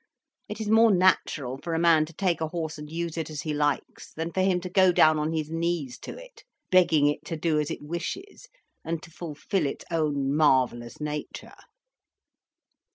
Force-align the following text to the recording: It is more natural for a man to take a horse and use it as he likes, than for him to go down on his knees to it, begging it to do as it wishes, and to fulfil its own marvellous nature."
It 0.49 0.59
is 0.59 0.67
more 0.67 0.91
natural 0.91 1.59
for 1.59 1.75
a 1.75 1.79
man 1.79 2.07
to 2.07 2.13
take 2.13 2.41
a 2.41 2.47
horse 2.47 2.79
and 2.79 2.89
use 2.89 3.19
it 3.19 3.29
as 3.29 3.41
he 3.41 3.53
likes, 3.53 4.11
than 4.15 4.31
for 4.33 4.41
him 4.41 4.59
to 4.61 4.67
go 4.67 4.91
down 4.91 5.19
on 5.19 5.31
his 5.31 5.51
knees 5.51 5.99
to 5.99 6.17
it, 6.17 6.43
begging 6.71 7.05
it 7.05 7.23
to 7.25 7.37
do 7.37 7.59
as 7.59 7.69
it 7.69 7.83
wishes, 7.83 8.47
and 8.83 9.03
to 9.03 9.11
fulfil 9.11 9.67
its 9.67 9.85
own 9.91 10.35
marvellous 10.35 10.99
nature." 10.99 11.53